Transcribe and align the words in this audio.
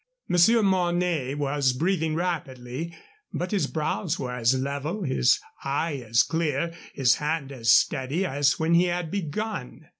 Monsieur 0.27 0.63
Mornay 0.63 1.35
was 1.35 1.73
breathing 1.73 2.15
rapidly, 2.15 2.91
but 3.31 3.51
his 3.51 3.67
brows 3.67 4.17
were 4.17 4.31
as 4.33 4.55
level, 4.59 5.03
his 5.03 5.39
eye 5.63 5.97
as 6.09 6.23
clear, 6.23 6.73
his 6.95 7.17
hand 7.17 7.51
as 7.51 7.69
steady 7.69 8.25
as 8.25 8.57
when 8.57 8.73
he 8.73 8.85
had 8.85 9.11
begun. 9.11 9.81